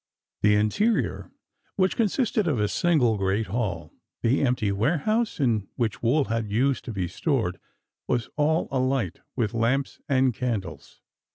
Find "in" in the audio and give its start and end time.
5.39-5.67